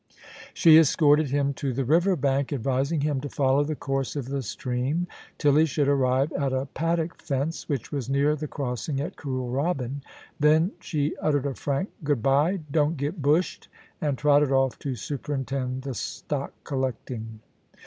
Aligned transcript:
She 0.55 0.79
escorted 0.79 1.29
him 1.29 1.53
to 1.61 1.73
the 1.73 1.85
river 1.85 2.15
bank, 2.15 2.51
advising 2.51 3.01
him 3.01 3.21
to 3.21 3.29
follow 3.29 3.63
the 3.63 3.75
course 3.75 4.15
of 4.15 4.29
the 4.29 4.41
stream 4.41 5.05
till 5.37 5.57
he 5.57 5.67
should 5.67 5.87
arrive 5.87 6.31
at 6.33 6.51
a 6.51 6.65
paddock 6.65 7.21
fence, 7.21 7.69
which 7.69 7.91
was 7.91 8.09
near 8.09 8.35
the 8.35 8.47
crossing 8.47 8.99
at 8.99 9.15
Kooralbyn. 9.15 10.01
Then 10.39 10.71
she 10.79 11.15
uttered 11.21 11.45
a 11.45 11.53
frank 11.53 11.91
* 11.97 12.03
Good 12.03 12.23
bye; 12.23 12.61
don't 12.71 12.97
get 12.97 13.21
bushed 13.21 13.67
;* 13.21 13.67
and 14.01 14.17
trotted 14.17 14.51
off 14.51 14.79
to 14.79 14.95
superintend 14.95 15.83
the 15.83 15.93
stock 15.93 16.53
collecting. 16.63 17.41